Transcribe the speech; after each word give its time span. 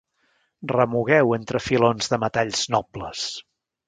Remugueu 0.71 1.33
entre 1.37 1.61
filons 1.65 2.09
de 2.13 2.19
metalls 2.23 2.63
nobles. 2.77 3.27